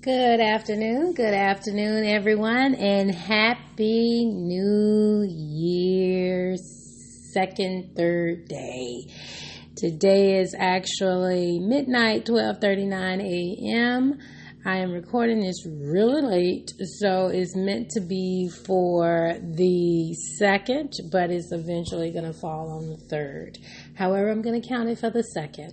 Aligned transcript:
Good 0.00 0.38
afternoon, 0.38 1.14
good 1.14 1.34
afternoon, 1.34 2.04
everyone, 2.04 2.76
and 2.76 3.12
happy 3.12 4.26
New 4.26 5.26
Year's 5.28 6.62
second, 7.34 7.96
third 7.96 8.46
day. 8.46 9.08
Today 9.74 10.38
is 10.38 10.54
actually 10.56 11.58
midnight, 11.58 12.26
12:39 12.26 13.22
a.m. 13.22 14.20
I 14.64 14.76
am 14.76 14.92
recording 14.92 15.40
this 15.40 15.66
really 15.66 16.22
late, 16.22 16.72
so 17.00 17.28
it's 17.28 17.56
meant 17.56 17.90
to 17.90 18.00
be 18.00 18.50
for 18.66 19.34
the 19.40 20.14
second, 20.38 20.92
but 21.10 21.30
it's 21.30 21.50
eventually 21.52 22.12
going 22.12 22.30
to 22.30 22.38
fall 22.38 22.70
on 22.70 22.88
the 22.88 22.98
third. 23.08 23.58
However, 23.98 24.30
I'm 24.30 24.42
going 24.42 24.62
to 24.62 24.68
count 24.68 24.88
it 24.88 25.00
for 25.00 25.10
the 25.10 25.24
second. 25.24 25.72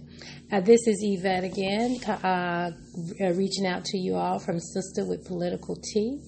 Uh, 0.52 0.60
this 0.60 0.88
is 0.88 0.98
Yvette 1.04 1.44
again, 1.44 2.04
uh, 2.08 2.71
reaching 3.20 3.68
out 3.68 3.86
to 3.86 4.00
you 4.00 4.16
all 4.16 4.40
from 4.40 4.59
Sister 4.59 5.05
with 5.05 5.28
Political 5.28 5.76
Tea. 5.94 6.20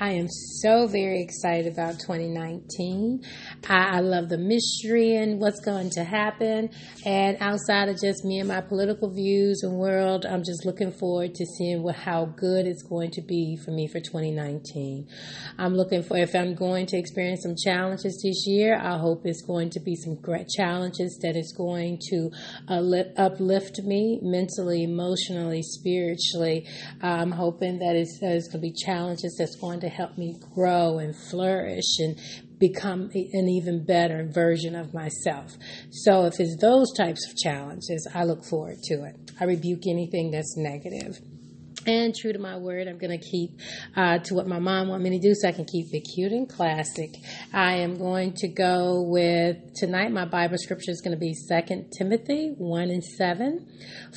I 0.00 0.10
am 0.10 0.26
so 0.28 0.88
very 0.88 1.22
excited 1.22 1.72
about 1.72 2.00
2019. 2.00 3.22
I, 3.68 3.98
I, 3.98 4.00
love 4.00 4.28
the 4.28 4.38
mystery 4.38 5.14
and 5.14 5.38
what's 5.38 5.60
going 5.60 5.90
to 5.90 6.02
happen. 6.02 6.70
And 7.06 7.36
outside 7.40 7.88
of 7.88 8.00
just 8.00 8.24
me 8.24 8.40
and 8.40 8.48
my 8.48 8.60
political 8.60 9.08
views 9.08 9.62
and 9.62 9.74
world, 9.78 10.26
I'm 10.26 10.42
just 10.42 10.66
looking 10.66 10.90
forward 10.90 11.36
to 11.36 11.46
seeing 11.46 11.84
what, 11.84 11.94
how 11.94 12.24
good 12.24 12.66
it's 12.66 12.82
going 12.82 13.12
to 13.12 13.22
be 13.22 13.56
for 13.64 13.70
me 13.70 13.86
for 13.86 14.00
2019. 14.00 15.06
I'm 15.58 15.74
looking 15.76 16.02
for, 16.02 16.16
if 16.16 16.34
I'm 16.34 16.56
going 16.56 16.86
to 16.86 16.96
experience 16.96 17.42
some 17.44 17.54
challenges 17.54 18.20
this 18.24 18.46
year, 18.48 18.76
I 18.76 18.98
hope 18.98 19.22
it's 19.24 19.42
going 19.42 19.70
to 19.70 19.80
be 19.80 19.94
some 19.94 20.16
great 20.16 20.48
challenges 20.48 21.20
that 21.22 21.36
is 21.36 21.43
going 21.52 21.98
to 22.10 22.30
uh, 22.68 22.82
uplift 23.16 23.80
me 23.82 24.18
mentally, 24.22 24.84
emotionally, 24.84 25.62
spiritually. 25.62 26.66
I'm 27.02 27.30
hoping 27.30 27.78
that 27.78 27.96
it's, 27.96 28.18
it's 28.22 28.48
going 28.48 28.62
to 28.62 28.68
be 28.68 28.72
challenges 28.72 29.36
that's 29.38 29.56
going 29.56 29.80
to 29.80 29.88
help 29.88 30.16
me 30.18 30.36
grow 30.54 30.98
and 30.98 31.14
flourish 31.30 31.98
and 31.98 32.16
become 32.58 33.10
an 33.12 33.48
even 33.48 33.84
better 33.84 34.28
version 34.32 34.74
of 34.74 34.94
myself. 34.94 35.52
So 35.90 36.24
if 36.26 36.34
it's 36.38 36.56
those 36.60 36.92
types 36.96 37.28
of 37.28 37.36
challenges, 37.36 38.08
I 38.14 38.24
look 38.24 38.44
forward 38.44 38.78
to 38.84 39.04
it. 39.04 39.32
I 39.40 39.44
rebuke 39.44 39.86
anything 39.86 40.30
that's 40.30 40.56
negative. 40.56 41.18
And 41.86 42.14
true 42.14 42.32
to 42.32 42.38
my 42.38 42.56
word, 42.56 42.88
I'm 42.88 42.96
going 42.96 43.18
to 43.18 43.22
keep 43.22 43.58
uh, 43.94 44.18
to 44.18 44.34
what 44.34 44.46
my 44.46 44.58
mom 44.58 44.88
want 44.88 45.02
me 45.02 45.10
to 45.10 45.18
do 45.18 45.34
so 45.34 45.48
I 45.48 45.52
can 45.52 45.66
keep 45.66 45.92
it 45.92 46.00
cute 46.00 46.32
and 46.32 46.48
classic. 46.48 47.10
I 47.52 47.74
am 47.76 47.98
going 47.98 48.32
to 48.36 48.48
go 48.48 49.02
with 49.02 49.58
tonight. 49.74 50.10
My 50.10 50.24
Bible 50.24 50.56
scripture 50.56 50.92
is 50.92 51.02
going 51.02 51.12
to 51.12 51.20
be 51.20 51.34
2 51.34 51.84
Timothy 51.98 52.54
1 52.56 52.82
and 52.90 53.04
7. 53.04 53.66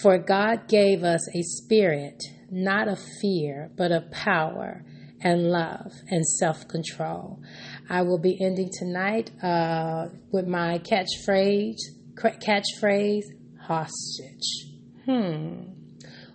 For 0.02 0.18
God 0.18 0.70
gave 0.70 1.04
us 1.04 1.28
a 1.36 1.42
spirit, 1.42 2.24
not 2.50 2.88
of 2.88 3.00
fear, 3.22 3.70
but 3.76 3.92
of 3.92 4.12
power 4.12 4.86
and 5.20 5.50
love 5.50 5.92
and 6.10 6.26
self 6.26 6.70
control. 6.70 7.42
I 7.90 8.04
will 8.04 8.20
be 8.20 8.38
ending 8.42 8.70
tonight 8.72 9.32
uh, 9.44 10.06
with 10.32 10.48
my 10.48 10.80
catchphrase, 10.80 11.76
catchphrase, 12.16 13.26
hostage. 13.62 14.68
Hmm, 15.06 15.74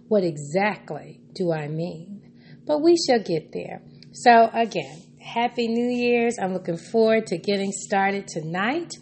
what 0.08 0.25
exactly 0.25 1.22
do 1.34 1.52
I 1.52 1.69
mean? 1.69 2.22
But 2.66 2.83
we 2.83 2.97
shall 2.97 3.20
get 3.20 3.52
there. 3.52 3.83
So, 4.12 4.50
again, 4.52 5.02
Happy 5.20 5.69
New 5.69 5.88
Year's. 5.88 6.36
I'm 6.41 6.52
looking 6.52 6.77
forward 6.77 7.27
to 7.28 7.38
getting 7.38 7.72
started 7.72 8.27
tonight. 8.28 8.92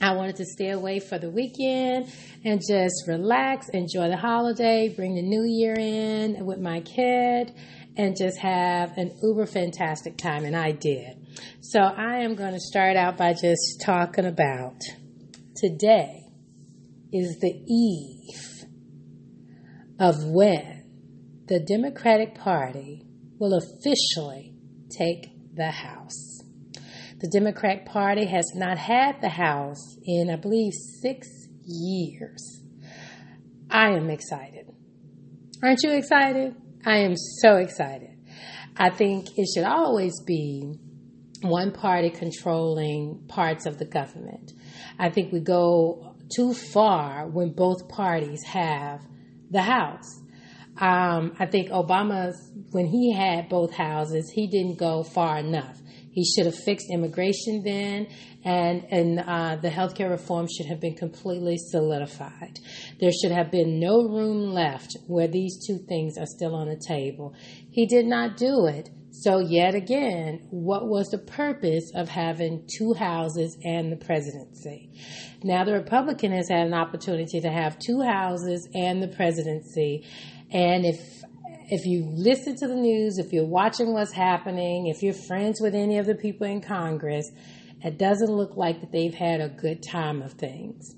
I 0.00 0.14
wanted 0.14 0.36
to 0.36 0.46
stay 0.46 0.70
away 0.70 1.00
for 1.00 1.18
the 1.18 1.28
weekend 1.28 2.10
and 2.44 2.60
just 2.66 3.04
relax, 3.06 3.68
enjoy 3.68 4.08
the 4.08 4.16
holiday, 4.16 4.88
bring 4.88 5.14
the 5.14 5.22
new 5.22 5.44
year 5.44 5.74
in 5.74 6.46
with 6.46 6.58
my 6.58 6.80
kid, 6.80 7.52
and 7.96 8.16
just 8.16 8.38
have 8.38 8.96
an 8.96 9.12
uber 9.22 9.44
fantastic 9.44 10.16
time. 10.16 10.44
And 10.44 10.56
I 10.56 10.72
did. 10.72 11.18
So 11.60 11.80
I 11.80 12.20
am 12.20 12.34
going 12.34 12.54
to 12.54 12.60
start 12.60 12.96
out 12.96 13.18
by 13.18 13.34
just 13.34 13.82
talking 13.84 14.24
about 14.24 14.80
today 15.56 16.22
is 17.12 17.38
the 17.40 17.52
eve 17.68 18.64
of 19.98 20.24
when 20.24 20.79
the 21.50 21.58
Democratic 21.58 22.36
Party 22.36 23.02
will 23.40 23.58
officially 23.58 24.54
take 24.88 25.32
the 25.52 25.72
House. 25.72 26.38
The 27.18 27.28
Democratic 27.28 27.86
Party 27.86 28.24
has 28.26 28.52
not 28.54 28.78
had 28.78 29.20
the 29.20 29.30
House 29.30 29.98
in, 30.04 30.30
I 30.30 30.36
believe, 30.36 30.72
six 31.02 31.26
years. 31.64 32.62
I 33.68 33.88
am 33.88 34.10
excited. 34.10 34.72
Aren't 35.60 35.82
you 35.82 35.90
excited? 35.90 36.54
I 36.86 36.98
am 36.98 37.16
so 37.16 37.56
excited. 37.56 38.16
I 38.76 38.90
think 38.90 39.26
it 39.36 39.48
should 39.52 39.66
always 39.66 40.22
be 40.24 40.78
one 41.42 41.72
party 41.72 42.10
controlling 42.10 43.24
parts 43.26 43.66
of 43.66 43.76
the 43.76 43.86
government. 43.86 44.52
I 45.00 45.10
think 45.10 45.32
we 45.32 45.40
go 45.40 46.14
too 46.32 46.54
far 46.54 47.26
when 47.26 47.54
both 47.54 47.88
parties 47.88 48.44
have 48.44 49.00
the 49.50 49.62
House. 49.62 50.19
Um, 50.80 51.36
I 51.38 51.46
think 51.46 51.68
Obama, 51.70 52.32
when 52.70 52.86
he 52.86 53.12
had 53.12 53.48
both 53.50 53.72
houses, 53.74 54.30
he 54.34 54.46
didn't 54.46 54.78
go 54.78 55.02
far 55.02 55.38
enough. 55.38 55.78
He 56.12 56.24
should 56.24 56.46
have 56.46 56.56
fixed 56.56 56.86
immigration 56.90 57.62
then, 57.64 58.08
and 58.44 58.84
and 58.90 59.20
uh, 59.20 59.56
the 59.56 59.68
healthcare 59.68 60.10
reform 60.10 60.48
should 60.48 60.66
have 60.66 60.80
been 60.80 60.94
completely 60.94 61.56
solidified. 61.56 62.58
There 62.98 63.12
should 63.12 63.30
have 63.30 63.50
been 63.50 63.78
no 63.78 64.02
room 64.02 64.52
left 64.52 64.96
where 65.06 65.28
these 65.28 65.64
two 65.66 65.78
things 65.88 66.16
are 66.18 66.26
still 66.26 66.54
on 66.54 66.68
the 66.68 66.80
table. 66.88 67.34
He 67.70 67.86
did 67.86 68.06
not 68.06 68.36
do 68.36 68.66
it. 68.66 68.90
So, 69.12 69.40
yet 69.40 69.74
again, 69.74 70.46
what 70.50 70.86
was 70.86 71.08
the 71.08 71.18
purpose 71.18 71.90
of 71.94 72.08
having 72.08 72.66
two 72.78 72.94
houses 72.94 73.56
and 73.64 73.90
the 73.90 73.96
presidency? 73.96 74.90
Now, 75.42 75.64
the 75.64 75.72
Republican 75.72 76.32
has 76.32 76.48
had 76.48 76.66
an 76.66 76.74
opportunity 76.74 77.40
to 77.40 77.50
have 77.50 77.78
two 77.78 78.00
houses 78.02 78.68
and 78.72 79.02
the 79.02 79.08
presidency. 79.08 80.06
And 80.52 80.86
if 80.86 81.22
if 81.72 81.86
you 81.86 82.04
listen 82.12 82.56
to 82.56 82.66
the 82.66 82.74
news, 82.74 83.18
if 83.18 83.32
you're 83.32 83.46
watching 83.46 83.92
what's 83.92 84.12
happening, 84.12 84.88
if 84.88 85.02
you're 85.02 85.14
friends 85.14 85.60
with 85.60 85.74
any 85.74 85.98
of 85.98 86.06
the 86.06 86.16
people 86.16 86.46
in 86.46 86.60
Congress, 86.60 87.30
it 87.82 87.96
doesn't 87.96 88.30
look 88.30 88.56
like 88.56 88.80
that 88.80 88.90
they've 88.90 89.14
had 89.14 89.40
a 89.40 89.48
good 89.48 89.82
time 89.82 90.20
of 90.20 90.32
things. 90.32 90.96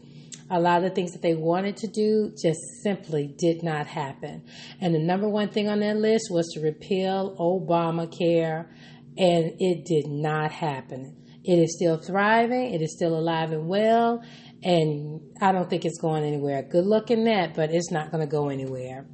A 0.55 0.61
lot 0.61 0.79
of 0.79 0.83
the 0.83 0.95
things 0.95 1.13
that 1.13 1.23
they 1.23 1.35
wanted 1.35 1.79
to 1.79 1.89
do 1.89 2.31
just 2.41 2.61
simply 2.83 3.35
did 3.39 3.63
not 3.63 3.87
happen. 3.87 4.45
And 4.83 4.95
the 4.95 4.99
number 4.99 5.27
one 5.27 5.49
thing 5.49 5.69
on 5.69 5.81
that 5.81 5.97
list 5.97 6.27
was 6.31 6.47
to 6.53 6.61
repeal 6.61 7.35
Obamacare, 7.41 8.69
and 9.17 9.53
it 9.59 9.87
did 9.87 10.09
not 10.09 10.53
happen. 10.53 11.17
It 11.43 11.57
is 11.57 11.75
still 11.75 11.97
thriving, 11.97 12.75
it 12.75 12.83
is 12.83 12.95
still 12.95 13.19
alive 13.19 13.51
and 13.51 13.67
well, 13.67 14.23
and 14.63 15.23
I 15.41 15.53
don't 15.53 15.71
think 15.71 15.87
it's 15.87 16.01
going 16.01 16.23
anywhere. 16.23 16.63
Good 16.63 16.85
luck 16.85 17.11
in 17.11 17.25
that, 17.25 17.55
but 17.55 17.71
it's 17.73 17.91
not 17.91 18.11
going 18.11 18.21
to 18.21 18.31
go 18.31 18.51
anywhere. 18.51 19.07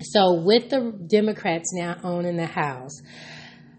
So, 0.00 0.42
with 0.44 0.70
the 0.70 0.92
Democrats 1.10 1.74
now 1.74 1.96
owning 2.04 2.36
the 2.36 2.46
House, 2.46 3.02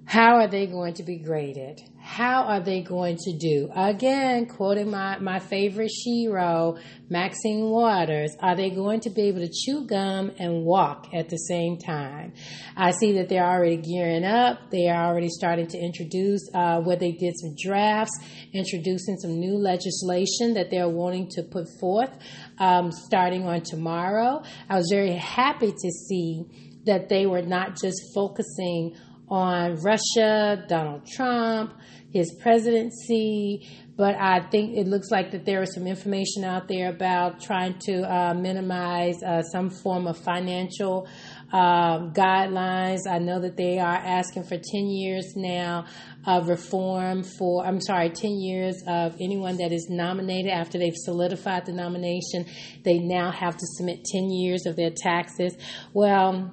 how 0.10 0.38
are 0.38 0.48
they 0.48 0.66
going 0.66 0.96
to 0.96 1.04
be 1.04 1.20
graded? 1.20 1.80
How 2.02 2.46
are 2.46 2.62
they 2.62 2.82
going 2.82 3.18
to 3.18 3.38
do? 3.38 3.70
Again, 3.76 4.48
quoting 4.48 4.90
my, 4.90 5.20
my 5.20 5.38
favorite 5.38 5.92
shero, 5.92 6.80
Maxine 7.12 7.70
Waters, 7.70 8.36
are 8.40 8.56
they 8.56 8.72
going 8.72 9.02
to 9.02 9.12
be 9.12 9.28
able 9.28 9.42
to 9.42 9.52
chew 9.54 9.86
gum 9.86 10.32
and 10.40 10.66
walk 10.66 11.10
at 11.14 11.30
the 11.30 11.38
same 11.38 11.78
time? 11.78 12.34
I 12.76 12.90
see 12.90 13.12
that 13.20 13.30
they're 13.30 13.46
already 13.46 13.78
gearing 13.78 14.24
up. 14.26 14.72
They 14.72 14.90
are 14.90 15.06
already 15.06 15.30
starting 15.30 15.68
to 15.68 15.78
introduce, 15.78 16.42
uh, 16.56 16.82
where 16.82 16.98
they 16.98 17.12
did 17.12 17.36
some 17.40 17.54
drafts, 17.64 18.18
introducing 18.52 19.16
some 19.18 19.40
new 19.40 19.60
legislation 19.60 20.56
that 20.56 20.72
they're 20.72 20.90
wanting 20.90 21.30
to 21.34 21.44
put 21.44 21.68
forth 21.80 22.18
um, 22.58 22.92
starting 22.92 23.46
on 23.46 23.62
tomorrow. 23.62 24.42
I 24.68 24.76
was 24.76 24.90
very 24.92 25.14
happy 25.14 25.72
to 25.72 25.92
see 25.92 26.46
that 26.86 27.10
they 27.10 27.28
were 27.28 27.44
not 27.44 27.80
just 27.80 28.02
focusing 28.16 28.96
on 29.30 29.76
Russia, 29.82 30.66
Donald 30.68 31.06
Trump, 31.06 31.74
his 32.12 32.36
presidency, 32.42 33.68
but 33.96 34.16
I 34.16 34.40
think 34.50 34.78
it 34.78 34.88
looks 34.88 35.12
like 35.12 35.32
that 35.32 35.46
there 35.46 35.62
is 35.62 35.74
some 35.74 35.86
information 35.86 36.46
out 36.46 36.70
there 36.70 36.90
about 36.90 37.42
trying 37.42 37.78
to 37.80 38.02
uh, 38.02 38.34
minimize 38.34 39.22
uh, 39.22 39.42
some 39.44 39.70
form 39.70 40.08
of 40.08 40.18
financial 40.18 41.06
uh, 41.52 42.00
guidelines. 42.12 43.00
I 43.10 43.20
know 43.20 43.42
that 43.42 43.58
they 43.58 43.78
are 43.78 43.96
asking 43.96 44.44
for 44.44 44.58
10 44.58 44.64
years 44.88 45.34
now 45.36 45.86
of 46.26 46.48
reform 46.48 47.24
for, 47.24 47.66
I'm 47.66 47.82
sorry, 47.82 48.10
10 48.10 48.40
years 48.40 48.82
of 48.88 49.16
anyone 49.20 49.58
that 49.58 49.74
is 49.74 49.88
nominated 49.90 50.52
after 50.52 50.78
they've 50.78 50.96
solidified 50.96 51.66
the 51.66 51.74
nomination. 51.74 52.46
They 52.84 53.00
now 53.00 53.32
have 53.32 53.58
to 53.58 53.66
submit 53.78 54.06
10 54.06 54.30
years 54.30 54.66
of 54.66 54.78
their 54.78 54.92
taxes. 54.92 55.58
Well, 55.94 56.52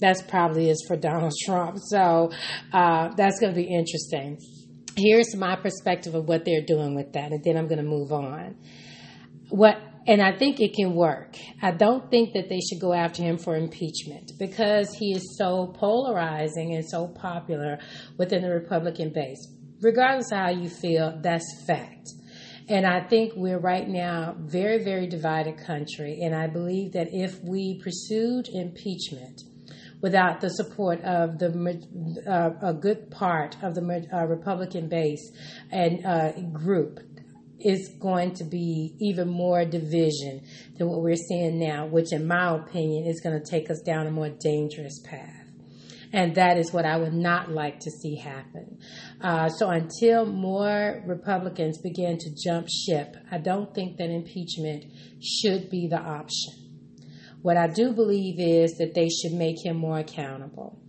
that's 0.00 0.22
probably 0.22 0.70
is 0.70 0.84
for 0.86 0.96
Donald 0.96 1.32
Trump. 1.44 1.78
So 1.88 2.32
uh, 2.72 3.14
that's 3.16 3.40
going 3.40 3.54
to 3.54 3.56
be 3.56 3.68
interesting. 3.68 4.38
Here's 4.96 5.34
my 5.36 5.56
perspective 5.56 6.14
of 6.14 6.26
what 6.26 6.44
they're 6.44 6.64
doing 6.64 6.94
with 6.94 7.12
that, 7.12 7.32
and 7.32 7.44
then 7.44 7.56
I'm 7.56 7.66
going 7.66 7.78
to 7.78 7.84
move 7.84 8.12
on. 8.12 8.56
What 9.50 9.78
and 10.08 10.22
I 10.22 10.36
think 10.36 10.60
it 10.60 10.72
can 10.74 10.94
work. 10.94 11.36
I 11.60 11.72
don't 11.72 12.08
think 12.10 12.34
that 12.34 12.48
they 12.48 12.60
should 12.60 12.80
go 12.80 12.92
after 12.92 13.24
him 13.24 13.38
for 13.38 13.56
impeachment 13.56 14.32
because 14.38 14.94
he 14.94 15.12
is 15.12 15.36
so 15.36 15.74
polarizing 15.74 16.74
and 16.74 16.88
so 16.88 17.08
popular 17.08 17.80
within 18.16 18.42
the 18.42 18.50
Republican 18.50 19.12
base. 19.12 19.52
Regardless 19.80 20.30
of 20.30 20.38
how 20.38 20.50
you 20.50 20.68
feel, 20.68 21.18
that's 21.22 21.64
fact. 21.66 22.08
And 22.68 22.86
I 22.86 23.06
think 23.08 23.32
we're 23.34 23.58
right 23.58 23.88
now 23.88 24.36
very, 24.38 24.82
very 24.82 25.08
divided 25.08 25.58
country. 25.58 26.20
And 26.22 26.34
I 26.34 26.46
believe 26.46 26.92
that 26.92 27.08
if 27.12 27.42
we 27.42 27.80
pursued 27.82 28.48
impeachment 28.48 29.42
without 30.00 30.40
the 30.40 30.50
support 30.50 31.00
of 31.02 31.38
the 31.38 31.48
uh, 32.26 32.68
a 32.68 32.74
good 32.74 33.10
part 33.10 33.56
of 33.62 33.74
the 33.74 34.08
uh, 34.12 34.24
Republican 34.26 34.88
base 34.88 35.32
and 35.70 36.04
uh, 36.04 36.32
group, 36.52 37.00
is 37.60 37.88
going 38.00 38.34
to 38.34 38.44
be 38.44 38.94
even 39.00 39.28
more 39.28 39.64
division 39.64 40.42
than 40.76 40.88
what 40.88 41.00
we're 41.00 41.16
seeing 41.16 41.58
now, 41.58 41.86
which, 41.86 42.12
in 42.12 42.26
my 42.26 42.54
opinion, 42.54 43.06
is 43.06 43.20
going 43.20 43.38
to 43.38 43.50
take 43.50 43.70
us 43.70 43.80
down 43.80 44.06
a 44.06 44.10
more 44.10 44.28
dangerous 44.28 45.00
path. 45.04 45.46
And 46.12 46.34
that 46.36 46.56
is 46.56 46.72
what 46.72 46.84
I 46.84 46.96
would 46.96 47.12
not 47.12 47.50
like 47.50 47.80
to 47.80 47.90
see 47.90 48.16
happen. 48.16 48.78
Uh, 49.20 49.48
so 49.48 49.70
until 49.70 50.24
more 50.24 51.02
Republicans 51.04 51.78
begin 51.82 52.18
to 52.18 52.30
jump 52.44 52.68
ship, 52.68 53.16
I 53.30 53.38
don't 53.38 53.74
think 53.74 53.96
that 53.96 54.10
impeachment 54.10 54.84
should 55.20 55.68
be 55.68 55.88
the 55.88 55.98
option. 55.98 56.65
What 57.46 57.56
I 57.56 57.68
do 57.68 57.92
believe 57.92 58.40
is 58.40 58.76
that 58.78 58.94
they 58.94 59.08
should 59.08 59.30
make 59.30 59.64
him 59.64 59.76
more 59.76 60.00
accountable. 60.00 60.80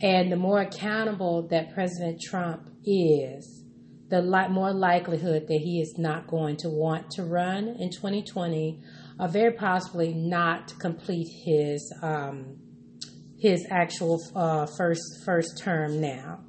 And 0.00 0.30
the 0.30 0.36
more 0.36 0.60
accountable 0.60 1.48
that 1.48 1.74
President 1.74 2.20
Trump 2.20 2.70
is, 2.84 3.64
the 4.08 4.22
li- 4.22 4.46
more 4.46 4.72
likelihood 4.72 5.48
that 5.48 5.60
he 5.60 5.80
is 5.80 5.96
not 5.98 6.28
going 6.28 6.56
to 6.58 6.68
want 6.68 7.10
to 7.16 7.24
run 7.24 7.66
in 7.80 7.90
2020 7.90 8.80
or 9.18 9.26
very 9.26 9.52
possibly 9.54 10.14
not 10.14 10.72
complete 10.78 11.26
his 11.44 11.92
um, 12.00 12.58
his 13.40 13.66
actual 13.68 14.20
uh, 14.36 14.66
first 14.66 15.02
first 15.24 15.58
term 15.58 16.00
now. 16.00 16.44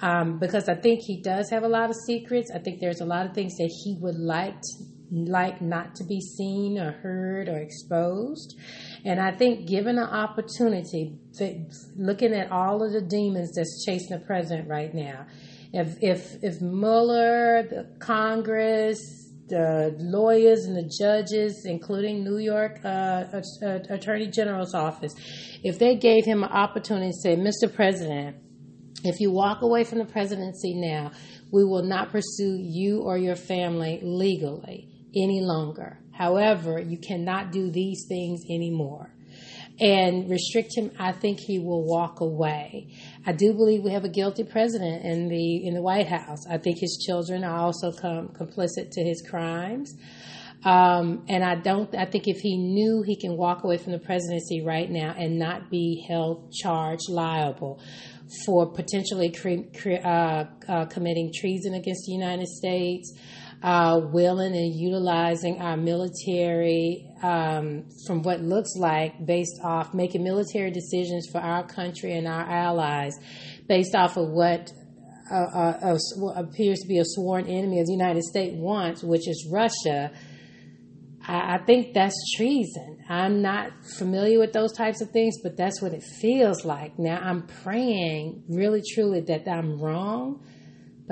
Um, 0.00 0.40
because 0.40 0.68
I 0.68 0.74
think 0.74 1.02
he 1.06 1.22
does 1.22 1.50
have 1.50 1.62
a 1.62 1.68
lot 1.68 1.88
of 1.88 1.94
secrets. 2.04 2.50
I 2.52 2.58
think 2.58 2.80
there's 2.80 3.00
a 3.00 3.06
lot 3.06 3.26
of 3.26 3.32
things 3.32 3.54
that 3.58 3.70
he 3.84 3.96
would 4.00 4.18
like 4.18 4.56
to, 4.60 4.84
like 5.12 5.60
not 5.60 5.94
to 5.96 6.04
be 6.04 6.20
seen 6.20 6.78
or 6.78 6.92
heard 6.92 7.48
or 7.48 7.58
exposed. 7.58 8.58
And 9.04 9.20
I 9.20 9.32
think 9.32 9.68
given 9.68 9.98
an 9.98 10.08
opportunity, 10.08 11.18
looking 11.96 12.32
at 12.32 12.50
all 12.50 12.82
of 12.82 12.92
the 12.92 13.02
demons 13.02 13.52
that's 13.54 13.84
chasing 13.84 14.18
the 14.18 14.24
president 14.24 14.68
right 14.68 14.92
now, 14.94 15.26
if 15.72 15.96
if 16.02 16.42
if 16.42 16.60
Mueller, 16.60 17.62
the 17.62 17.96
Congress, 17.98 18.98
the 19.48 19.94
lawyers 19.98 20.64
and 20.64 20.76
the 20.76 20.90
judges, 20.98 21.66
including 21.66 22.24
New 22.24 22.38
York 22.38 22.80
uh, 22.84 23.24
Attorney 23.90 24.28
General's 24.28 24.74
office, 24.74 25.14
if 25.62 25.78
they 25.78 25.96
gave 25.96 26.24
him 26.24 26.42
an 26.42 26.50
opportunity 26.50 27.10
to 27.10 27.16
say, 27.16 27.36
Mr. 27.36 27.72
President, 27.72 28.36
if 29.04 29.20
you 29.20 29.30
walk 29.30 29.62
away 29.62 29.84
from 29.84 29.98
the 29.98 30.04
presidency 30.04 30.74
now, 30.74 31.10
we 31.50 31.64
will 31.64 31.82
not 31.82 32.10
pursue 32.10 32.56
you 32.58 33.00
or 33.00 33.18
your 33.18 33.36
family 33.36 33.98
legally 34.02 34.91
any 35.16 35.40
longer. 35.40 35.98
However, 36.12 36.78
you 36.78 36.98
cannot 36.98 37.52
do 37.52 37.70
these 37.70 38.04
things 38.08 38.42
anymore 38.50 39.12
and 39.80 40.30
restrict 40.30 40.76
him, 40.76 40.90
I 40.98 41.12
think 41.12 41.40
he 41.40 41.58
will 41.58 41.84
walk 41.84 42.20
away. 42.20 42.94
I 43.26 43.32
do 43.32 43.52
believe 43.52 43.82
we 43.82 43.92
have 43.92 44.04
a 44.04 44.08
guilty 44.08 44.44
president 44.44 45.04
in 45.04 45.28
the 45.28 45.66
in 45.66 45.74
the 45.74 45.82
White 45.82 46.08
House. 46.08 46.46
I 46.48 46.58
think 46.58 46.78
his 46.78 47.02
children 47.04 47.42
are 47.44 47.58
also 47.58 47.92
com- 47.92 48.28
complicit 48.28 48.90
to 48.92 49.02
his 49.02 49.22
crimes. 49.28 49.94
Um, 50.64 51.24
and 51.28 51.42
I 51.42 51.56
don't. 51.56 51.92
I 51.96 52.04
think 52.04 52.28
if 52.28 52.38
he 52.38 52.56
knew 52.56 53.02
he 53.04 53.16
can 53.16 53.36
walk 53.36 53.64
away 53.64 53.78
from 53.78 53.92
the 53.92 53.98
presidency 53.98 54.62
right 54.62 54.88
now 54.88 55.14
and 55.18 55.38
not 55.38 55.70
be 55.70 56.04
held 56.08 56.52
charged 56.52 57.08
liable 57.08 57.80
for 58.46 58.70
potentially 58.70 59.30
cre- 59.30 59.68
cre- 59.76 60.06
uh, 60.06 60.44
uh, 60.68 60.86
committing 60.86 61.32
treason 61.34 61.74
against 61.74 62.04
the 62.06 62.12
United 62.12 62.46
States, 62.46 63.12
uh, 63.62 64.00
willing 64.12 64.54
and 64.56 64.74
utilizing 64.74 65.60
our 65.60 65.76
military 65.76 67.08
um, 67.22 67.84
from 68.06 68.22
what 68.22 68.40
looks 68.40 68.74
like 68.76 69.24
based 69.24 69.60
off 69.62 69.94
making 69.94 70.24
military 70.24 70.70
decisions 70.70 71.28
for 71.30 71.40
our 71.40 71.64
country 71.66 72.14
and 72.14 72.26
our 72.26 72.42
allies 72.42 73.14
based 73.68 73.94
off 73.94 74.16
of 74.16 74.28
what 74.28 74.68
uh, 75.30 75.34
uh, 75.34 75.98
appears 76.34 76.80
to 76.80 76.88
be 76.88 76.98
a 76.98 77.04
sworn 77.04 77.46
enemy 77.46 77.78
of 77.78 77.86
the 77.86 77.92
United 77.92 78.22
States 78.24 78.54
wants, 78.56 79.02
which 79.02 79.28
is 79.28 79.48
Russia. 79.50 80.10
I, 81.26 81.54
I 81.54 81.58
think 81.58 81.94
that's 81.94 82.16
treason. 82.36 82.98
I'm 83.08 83.42
not 83.42 83.70
familiar 83.96 84.40
with 84.40 84.52
those 84.52 84.72
types 84.72 85.00
of 85.00 85.10
things, 85.10 85.36
but 85.42 85.56
that's 85.56 85.80
what 85.80 85.92
it 85.92 86.02
feels 86.20 86.64
like. 86.64 86.98
Now, 86.98 87.20
I'm 87.22 87.46
praying 87.62 88.42
really 88.48 88.82
truly 88.94 89.20
that 89.20 89.48
I'm 89.48 89.80
wrong 89.80 90.44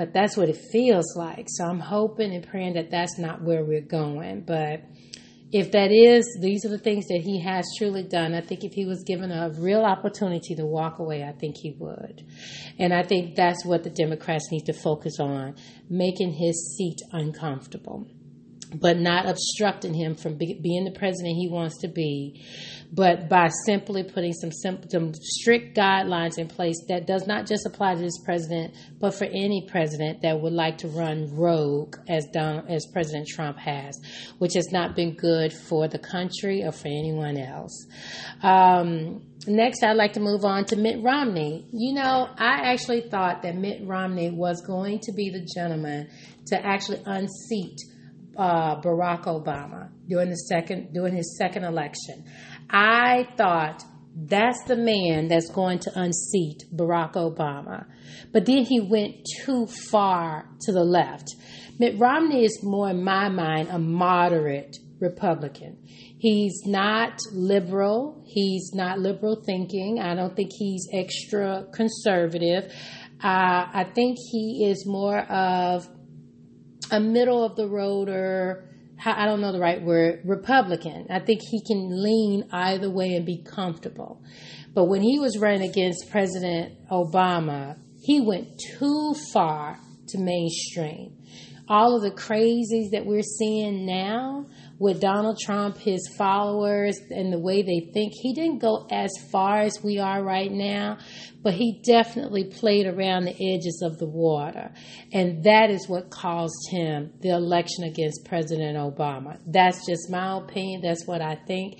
but 0.01 0.13
that's 0.13 0.35
what 0.35 0.49
it 0.49 0.57
feels 0.71 1.15
like. 1.15 1.45
So 1.47 1.63
I'm 1.63 1.79
hoping 1.79 2.33
and 2.33 2.43
praying 2.43 2.73
that 2.73 2.89
that's 2.89 3.19
not 3.19 3.43
where 3.43 3.63
we're 3.63 3.81
going. 3.81 4.41
But 4.41 4.81
if 5.51 5.73
that 5.73 5.91
is, 5.91 6.25
these 6.41 6.65
are 6.65 6.69
the 6.69 6.79
things 6.79 7.05
that 7.09 7.21
he 7.21 7.39
has 7.41 7.67
truly 7.77 8.01
done. 8.01 8.33
I 8.33 8.41
think 8.41 8.63
if 8.63 8.73
he 8.73 8.87
was 8.87 9.03
given 9.05 9.31
a 9.31 9.51
real 9.59 9.83
opportunity 9.83 10.55
to 10.55 10.65
walk 10.65 10.97
away, 10.97 11.23
I 11.23 11.33
think 11.33 11.55
he 11.55 11.75
would. 11.77 12.25
And 12.79 12.91
I 12.91 13.03
think 13.03 13.35
that's 13.35 13.63
what 13.63 13.83
the 13.83 13.91
Democrats 13.91 14.51
need 14.51 14.65
to 14.65 14.73
focus 14.73 15.19
on 15.19 15.53
making 15.87 16.33
his 16.33 16.75
seat 16.75 16.97
uncomfortable 17.11 18.07
but 18.73 18.97
not 18.97 19.27
obstructing 19.27 19.93
him 19.93 20.15
from 20.15 20.35
be, 20.37 20.59
being 20.61 20.85
the 20.85 20.91
president 20.91 21.35
he 21.35 21.49
wants 21.49 21.79
to 21.81 21.87
be, 21.87 22.45
but 22.93 23.29
by 23.29 23.49
simply 23.65 24.03
putting 24.03 24.33
some, 24.33 24.51
some 24.51 25.13
strict 25.13 25.77
guidelines 25.77 26.37
in 26.37 26.47
place 26.47 26.77
that 26.87 27.07
does 27.07 27.27
not 27.27 27.45
just 27.45 27.65
apply 27.65 27.95
to 27.95 28.01
this 28.01 28.19
president, 28.23 28.73
but 28.99 29.13
for 29.13 29.25
any 29.25 29.67
president 29.69 30.21
that 30.21 30.39
would 30.41 30.53
like 30.53 30.77
to 30.79 30.87
run 30.89 31.33
rogue 31.35 31.95
as 32.09 32.25
Donald, 32.33 32.69
as 32.69 32.85
President 32.91 33.27
Trump 33.27 33.57
has, 33.57 33.99
which 34.39 34.53
has 34.53 34.71
not 34.71 34.95
been 34.95 35.15
good 35.15 35.53
for 35.53 35.87
the 35.87 35.99
country 35.99 36.63
or 36.63 36.71
for 36.71 36.87
anyone 36.87 37.37
else. 37.37 37.87
Um, 38.41 39.21
next, 39.47 39.83
I'd 39.83 39.97
like 39.97 40.13
to 40.13 40.19
move 40.19 40.43
on 40.43 40.65
to 40.65 40.75
Mitt 40.75 41.01
Romney. 41.01 41.65
You 41.71 41.93
know, 41.93 42.29
I 42.37 42.71
actually 42.73 43.01
thought 43.09 43.41
that 43.43 43.55
Mitt 43.55 43.85
Romney 43.85 44.31
was 44.31 44.61
going 44.61 44.99
to 45.03 45.13
be 45.13 45.29
the 45.29 45.45
gentleman 45.55 46.09
to 46.47 46.65
actually 46.65 47.01
unseat 47.05 47.77
uh, 48.37 48.81
Barack 48.81 49.23
Obama 49.23 49.89
during 50.07 50.29
the 50.29 50.35
second 50.35 50.93
during 50.93 51.15
his 51.15 51.37
second 51.37 51.63
election. 51.63 52.25
I 52.69 53.27
thought 53.37 53.83
that's 54.15 54.63
the 54.65 54.75
man 54.75 55.27
that's 55.27 55.49
going 55.49 55.79
to 55.79 55.91
unseat 55.95 56.63
Barack 56.73 57.13
Obama. 57.13 57.85
But 58.31 58.45
then 58.45 58.63
he 58.63 58.79
went 58.79 59.25
too 59.45 59.67
far 59.67 60.49
to 60.61 60.71
the 60.71 60.83
left. 60.83 61.27
Mitt 61.79 61.97
Romney 61.99 62.45
is 62.45 62.59
more, 62.61 62.89
in 62.89 63.03
my 63.03 63.29
mind, 63.29 63.69
a 63.69 63.79
moderate 63.79 64.77
Republican. 64.99 65.77
He's 66.19 66.61
not 66.65 67.19
liberal. 67.33 68.23
He's 68.27 68.71
not 68.73 68.99
liberal 68.99 69.41
thinking. 69.43 69.99
I 69.99 70.13
don't 70.13 70.35
think 70.35 70.51
he's 70.53 70.87
extra 70.93 71.65
conservative. 71.73 72.71
Uh, 73.23 73.65
I 73.73 73.87
think 73.95 74.17
he 74.31 74.67
is 74.69 74.85
more 74.85 75.19
of 75.19 75.87
a 76.91 76.99
middle 76.99 77.43
of 77.43 77.55
the 77.55 77.67
road 77.67 78.09
or 78.09 78.67
I 79.03 79.25
don't 79.25 79.41
know 79.41 79.51
the 79.51 79.59
right 79.59 79.81
word, 79.81 80.21
Republican. 80.25 81.07
I 81.09 81.19
think 81.19 81.41
he 81.41 81.63
can 81.65 82.03
lean 82.03 82.47
either 82.51 82.89
way 82.89 83.15
and 83.15 83.25
be 83.25 83.43
comfortable. 83.43 84.21
But 84.75 84.85
when 84.85 85.01
he 85.01 85.17
was 85.17 85.39
running 85.39 85.67
against 85.67 86.11
President 86.11 86.77
Obama, 86.91 87.79
he 88.03 88.21
went 88.21 88.59
too 88.77 89.15
far 89.33 89.79
to 90.09 90.17
mainstream. 90.19 91.17
All 91.67 91.95
of 91.95 92.03
the 92.03 92.11
crazies 92.11 92.91
that 92.91 93.05
we're 93.05 93.23
seeing 93.23 93.85
now 93.85 94.45
with 94.81 94.99
Donald 94.99 95.37
Trump, 95.39 95.77
his 95.77 96.11
followers, 96.17 96.97
and 97.11 97.31
the 97.31 97.37
way 97.37 97.61
they 97.61 97.91
think, 97.93 98.13
he 98.15 98.33
didn't 98.33 98.57
go 98.57 98.87
as 98.89 99.11
far 99.31 99.59
as 99.59 99.77
we 99.83 99.99
are 99.99 100.23
right 100.23 100.51
now, 100.51 100.97
but 101.43 101.53
he 101.53 101.79
definitely 101.85 102.45
played 102.45 102.87
around 102.87 103.25
the 103.25 103.53
edges 103.53 103.83
of 103.85 103.99
the 103.99 104.07
water. 104.07 104.71
And 105.13 105.43
that 105.43 105.69
is 105.69 105.87
what 105.87 106.09
caused 106.09 106.71
him 106.71 107.13
the 107.21 107.29
election 107.29 107.83
against 107.83 108.25
President 108.25 108.75
Obama. 108.75 109.39
That's 109.45 109.85
just 109.85 110.09
my 110.09 110.39
opinion. 110.39 110.81
That's 110.81 111.05
what 111.05 111.21
I 111.21 111.35
think. 111.35 111.77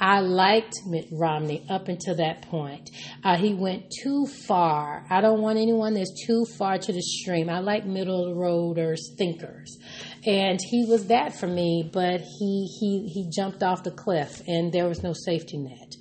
I 0.00 0.20
liked 0.20 0.74
Mitt 0.86 1.06
Romney 1.12 1.64
up 1.68 1.86
until 1.86 2.16
that 2.16 2.42
point. 2.48 2.90
Uh, 3.22 3.36
he 3.36 3.54
went 3.54 3.92
too 4.02 4.26
far. 4.26 5.04
I 5.08 5.20
don't 5.20 5.40
want 5.40 5.58
anyone 5.58 5.94
that's 5.94 6.26
too 6.26 6.46
far 6.58 6.78
to 6.78 6.92
the 6.92 7.02
stream. 7.02 7.48
I 7.50 7.60
like 7.60 7.84
middle 7.84 8.24
of 8.24 8.34
the 8.34 8.40
roaders, 8.40 8.98
thinkers. 9.18 9.78
And 10.26 10.58
he 10.62 10.84
was 10.86 11.06
that 11.06 11.34
for 11.38 11.46
me, 11.46 11.88
but 11.90 12.20
he, 12.20 12.68
he, 12.78 13.08
he 13.08 13.30
jumped 13.34 13.62
off 13.62 13.82
the 13.82 13.90
cliff 13.90 14.42
and 14.46 14.70
there 14.70 14.86
was 14.86 15.02
no 15.02 15.14
safety 15.14 15.56
net. 15.56 15.96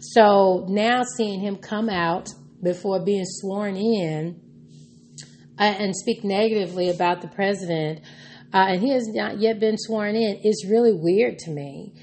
So 0.00 0.66
now 0.68 1.02
seeing 1.16 1.40
him 1.40 1.56
come 1.56 1.88
out 1.88 2.28
before 2.62 3.02
being 3.04 3.24
sworn 3.24 3.76
in 3.76 4.40
uh, 5.58 5.62
and 5.62 5.96
speak 5.96 6.24
negatively 6.24 6.90
about 6.90 7.22
the 7.22 7.28
president, 7.28 8.00
uh, 8.52 8.66
and 8.68 8.80
he 8.80 8.92
has 8.92 9.08
not 9.08 9.40
yet 9.40 9.58
been 9.58 9.76
sworn 9.78 10.16
in, 10.16 10.40
is 10.44 10.66
really 10.68 10.92
weird 10.92 11.38
to 11.38 11.50
me. 11.50 11.94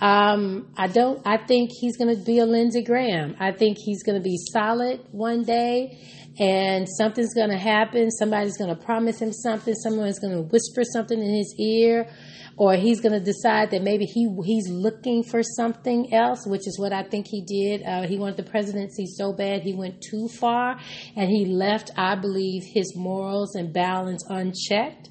Um, 0.00 0.68
I 0.76 0.86
don't. 0.86 1.20
I 1.26 1.38
think 1.38 1.70
he's 1.72 1.96
going 1.96 2.16
to 2.16 2.22
be 2.22 2.38
a 2.38 2.46
Lindsey 2.46 2.82
Graham. 2.82 3.34
I 3.40 3.50
think 3.50 3.78
he's 3.78 4.04
going 4.04 4.16
to 4.16 4.22
be 4.22 4.36
solid 4.52 5.00
one 5.10 5.42
day, 5.42 5.98
and 6.38 6.86
something's 6.88 7.34
going 7.34 7.50
to 7.50 7.58
happen. 7.58 8.10
Somebody's 8.10 8.56
going 8.56 8.74
to 8.74 8.80
promise 8.80 9.20
him 9.20 9.32
something. 9.32 9.74
Someone's 9.74 10.18
going 10.18 10.34
to 10.34 10.42
whisper 10.42 10.82
something 10.84 11.18
in 11.20 11.34
his 11.34 11.54
ear, 11.58 12.08
or 12.56 12.74
he's 12.76 13.00
going 13.00 13.12
to 13.12 13.20
decide 13.20 13.70
that 13.72 13.82
maybe 13.82 14.04
he 14.04 14.28
he's 14.44 14.68
looking 14.68 15.24
for 15.24 15.42
something 15.42 16.12
else, 16.14 16.46
which 16.46 16.66
is 16.66 16.78
what 16.78 16.92
I 16.92 17.02
think 17.02 17.26
he 17.28 17.42
did. 17.42 17.82
Uh, 17.82 18.06
he 18.06 18.18
wanted 18.18 18.36
the 18.36 18.50
presidency 18.50 19.06
so 19.06 19.32
bad 19.32 19.62
he 19.62 19.74
went 19.74 20.00
too 20.00 20.28
far, 20.28 20.78
and 21.16 21.28
he 21.28 21.44
left, 21.46 21.90
I 21.96 22.14
believe, 22.14 22.62
his 22.64 22.94
morals 22.96 23.54
and 23.56 23.72
balance 23.72 24.24
unchecked. 24.28 25.08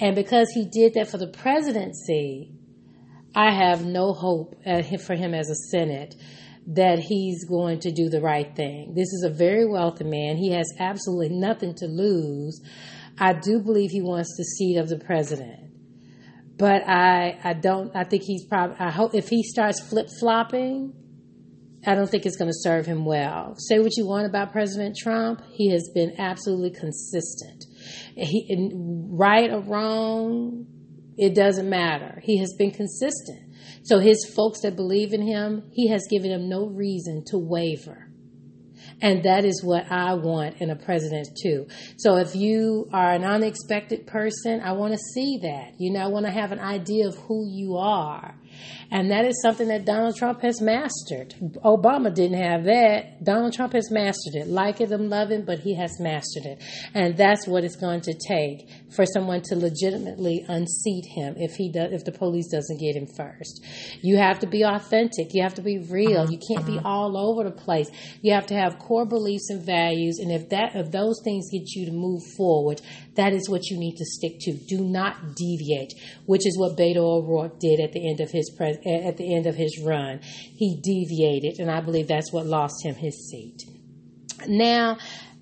And 0.00 0.14
because 0.14 0.48
he 0.54 0.64
did 0.64 0.94
that 0.94 1.10
for 1.10 1.18
the 1.18 1.28
presidency, 1.28 2.52
I 3.34 3.52
have 3.52 3.84
no 3.84 4.12
hope 4.12 4.54
for 4.64 5.14
him 5.14 5.34
as 5.34 5.50
a 5.50 5.54
Senate 5.70 6.14
that 6.68 6.98
he's 6.98 7.44
going 7.46 7.80
to 7.80 7.90
do 7.90 8.10
the 8.10 8.20
right 8.20 8.54
thing. 8.54 8.92
This 8.94 9.08
is 9.08 9.24
a 9.26 9.30
very 9.30 9.66
wealthy 9.66 10.04
man. 10.04 10.36
He 10.36 10.52
has 10.52 10.66
absolutely 10.78 11.30
nothing 11.30 11.74
to 11.76 11.86
lose. 11.86 12.60
I 13.18 13.32
do 13.32 13.60
believe 13.60 13.90
he 13.90 14.02
wants 14.02 14.34
the 14.36 14.44
seat 14.44 14.76
of 14.76 14.88
the 14.88 14.98
president. 14.98 15.70
But 16.58 16.86
I, 16.86 17.38
I 17.42 17.54
don't, 17.54 17.94
I 17.96 18.04
think 18.04 18.24
he's 18.24 18.44
probably, 18.46 18.76
I 18.78 18.90
hope 18.90 19.14
if 19.14 19.28
he 19.28 19.42
starts 19.42 19.80
flip 19.80 20.08
flopping, 20.20 20.92
I 21.86 21.94
don't 21.94 22.10
think 22.10 22.26
it's 22.26 22.36
going 22.36 22.50
to 22.50 22.58
serve 22.58 22.84
him 22.84 23.04
well. 23.04 23.54
Say 23.56 23.78
what 23.78 23.96
you 23.96 24.06
want 24.06 24.26
about 24.26 24.52
President 24.52 24.96
Trump, 24.96 25.40
he 25.52 25.70
has 25.70 25.88
been 25.94 26.14
absolutely 26.18 26.70
consistent. 26.70 27.64
He, 28.16 28.72
right 29.10 29.50
or 29.50 29.60
wrong, 29.60 30.66
it 31.16 31.34
doesn't 31.34 31.70
matter. 31.70 32.20
He 32.22 32.38
has 32.40 32.54
been 32.58 32.72
consistent. 32.72 33.47
So 33.82 33.98
his 33.98 34.30
folks 34.34 34.60
that 34.62 34.76
believe 34.76 35.12
in 35.12 35.22
him, 35.22 35.70
he 35.72 35.88
has 35.88 36.06
given 36.10 36.30
them 36.30 36.48
no 36.48 36.66
reason 36.66 37.24
to 37.28 37.38
waver. 37.38 38.08
And 39.00 39.22
that 39.24 39.44
is 39.44 39.62
what 39.62 39.90
I 39.90 40.14
want 40.14 40.60
in 40.60 40.70
a 40.70 40.76
president 40.76 41.28
too. 41.40 41.66
So 41.96 42.16
if 42.16 42.34
you 42.34 42.88
are 42.92 43.12
an 43.12 43.24
unexpected 43.24 44.06
person, 44.06 44.60
I 44.60 44.72
want 44.72 44.92
to 44.92 44.98
see 45.14 45.38
that. 45.42 45.74
You 45.78 45.92
know, 45.92 46.00
I 46.00 46.08
want 46.08 46.26
to 46.26 46.32
have 46.32 46.52
an 46.52 46.58
idea 46.58 47.06
of 47.06 47.16
who 47.16 47.46
you 47.48 47.76
are. 47.76 48.34
And 48.90 49.10
that 49.10 49.24
is 49.26 49.40
something 49.42 49.68
that 49.68 49.84
Donald 49.84 50.16
Trump 50.16 50.40
has 50.42 50.60
mastered. 50.60 51.34
Obama 51.64 52.12
didn't 52.12 52.40
have 52.40 52.64
that. 52.64 53.22
Donald 53.22 53.52
Trump 53.52 53.74
has 53.74 53.90
mastered 53.90 54.34
it. 54.34 54.46
Like 54.48 54.80
it 54.80 54.92
or 54.92 54.98
love 54.98 55.30
it, 55.30 55.44
but 55.44 55.60
he 55.60 55.74
has 55.74 56.00
mastered 56.00 56.46
it. 56.46 56.62
And 56.94 57.16
that's 57.16 57.46
what 57.46 57.64
it's 57.64 57.76
going 57.76 58.00
to 58.02 58.14
take 58.14 58.68
for 58.94 59.04
someone 59.04 59.42
to 59.42 59.56
legitimately 59.56 60.44
unseat 60.48 61.04
him 61.06 61.34
if 61.36 61.54
he 61.56 61.70
does, 61.70 61.92
if 61.92 62.04
the 62.04 62.12
police 62.12 62.48
doesn't 62.50 62.78
get 62.78 62.96
him 62.96 63.06
first. 63.06 63.64
You 64.00 64.16
have 64.16 64.38
to 64.40 64.46
be 64.46 64.62
authentic. 64.62 65.34
You 65.34 65.42
have 65.42 65.54
to 65.54 65.62
be 65.62 65.78
real. 65.78 66.22
Uh-huh. 66.22 66.32
You 66.32 66.38
can't 66.38 66.66
be 66.66 66.78
uh-huh. 66.78 66.88
all 66.88 67.16
over 67.16 67.44
the 67.44 67.54
place. 67.54 67.90
You 68.22 68.32
have 68.32 68.46
to 68.46 68.54
have 68.54 68.78
core 68.78 69.06
beliefs 69.06 69.50
and 69.50 69.64
values. 69.64 70.18
And 70.18 70.32
if 70.32 70.48
that, 70.48 70.74
if 70.74 70.90
those 70.90 71.20
things 71.22 71.50
get 71.50 71.74
you 71.74 71.86
to 71.86 71.92
move 71.92 72.22
forward, 72.36 72.80
that 73.16 73.32
is 73.32 73.48
what 73.48 73.66
you 73.66 73.76
need 73.78 73.96
to 73.96 74.04
stick 74.04 74.38
to. 74.40 74.52
Do 74.52 74.78
not 74.80 75.36
deviate, 75.36 75.94
which 76.26 76.46
is 76.46 76.56
what 76.58 76.76
Beto 76.76 76.98
O'Rourke 76.98 77.58
did 77.58 77.80
at 77.80 77.92
the 77.92 78.08
end 78.08 78.20
of 78.20 78.30
his 78.30 78.47
pres- 78.56 78.78
at 78.86 79.16
the 79.16 79.34
end 79.34 79.46
of 79.46 79.54
his 79.54 79.80
run. 79.84 80.20
He 80.22 80.80
deviated, 80.82 81.58
and 81.58 81.70
I 81.70 81.80
believe 81.80 82.08
that's 82.08 82.32
what 82.32 82.46
lost 82.46 82.84
him 82.84 82.94
his 82.94 83.28
seat. 83.30 83.64
Now, 84.46 84.98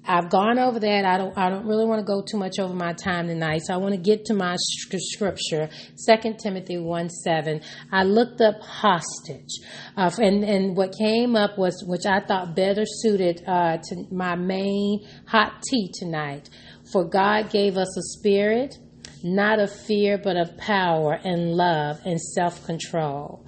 I've 0.08 0.30
gone 0.30 0.58
over 0.58 0.78
that. 0.78 1.04
I 1.04 1.18
don't. 1.18 1.36
I 1.36 1.50
don't 1.50 1.66
really 1.66 1.84
want 1.84 2.00
to 2.00 2.06
go 2.06 2.22
too 2.22 2.36
much 2.36 2.58
over 2.60 2.72
my 2.72 2.92
time 2.92 3.26
tonight. 3.26 3.62
So 3.64 3.74
I 3.74 3.76
want 3.78 3.94
to 3.94 4.00
get 4.00 4.24
to 4.26 4.34
my 4.34 4.56
scripture, 4.58 5.68
Second 5.96 6.38
Timothy 6.38 6.78
one 6.78 7.10
seven. 7.10 7.60
I 7.90 8.04
looked 8.04 8.40
up 8.40 8.60
hostage, 8.60 9.58
uh, 9.96 10.10
and 10.18 10.44
and 10.44 10.76
what 10.76 10.94
came 10.96 11.34
up 11.34 11.58
was 11.58 11.82
which 11.86 12.06
I 12.06 12.20
thought 12.20 12.54
better 12.54 12.84
suited 12.86 13.42
uh, 13.46 13.78
to 13.78 14.04
my 14.12 14.36
main 14.36 15.06
hot 15.26 15.62
tea 15.68 15.90
tonight. 15.92 16.50
For 16.92 17.04
God 17.04 17.50
gave 17.50 17.76
us 17.76 17.96
a 17.98 18.02
spirit, 18.18 18.76
not 19.22 19.58
of 19.58 19.70
fear, 19.72 20.18
but 20.18 20.36
of 20.36 20.56
power 20.56 21.12
and 21.12 21.54
love 21.54 22.00
and 22.04 22.20
self 22.20 22.64
control. 22.64 23.44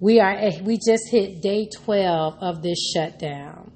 We 0.00 0.20
are 0.20 0.50
we 0.62 0.78
just 0.84 1.08
hit 1.10 1.40
day 1.42 1.68
12 1.84 2.34
of 2.40 2.62
this 2.62 2.92
shutdown. 2.94 3.72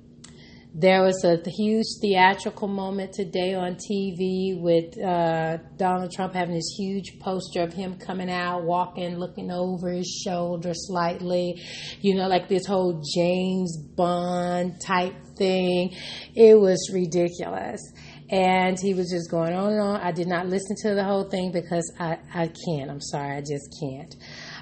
There 0.79 1.03
was 1.03 1.25
a 1.25 1.39
huge 1.49 1.87
theatrical 2.03 2.69
moment 2.69 3.15
today 3.15 3.55
on 3.55 3.77
TV 3.77 4.61
with 4.61 5.01
uh, 5.03 5.57
Donald 5.79 6.13
Trump 6.13 6.35
having 6.35 6.55
this 6.55 6.75
huge 6.77 7.19
poster 7.19 7.63
of 7.63 7.73
him 7.73 7.97
coming 7.97 8.31
out, 8.31 8.65
walking, 8.65 9.19
looking 9.19 9.51
over 9.51 9.91
his 9.91 10.23
shoulder 10.23 10.73
slightly, 10.75 11.63
you 12.03 12.15
know, 12.15 12.29
like 12.29 12.49
this 12.49 12.67
whole 12.67 13.03
James 13.15 13.75
Bond 13.79 14.79
type 14.79 15.15
thing. 15.39 15.97
It 16.35 16.61
was 16.61 16.91
ridiculous 16.93 17.81
and 18.31 18.79
he 18.79 18.95
was 18.95 19.11
just 19.11 19.31
going 19.31 19.55
on 19.55 19.73
and 19.73 19.81
on. 19.81 20.01
I 20.01 20.13
did 20.13 20.27
not 20.27 20.47
listen 20.47 20.77
to 20.83 20.95
the 20.95 21.05
whole 21.05 21.29
thing 21.29 21.53
because 21.53 21.93
I, 21.99 22.19
I 22.35 22.51
can't. 22.67 22.91
I'm 22.91 23.01
sorry, 23.01 23.37
I 23.37 23.41
just 23.41 23.75
can't. 23.81 24.15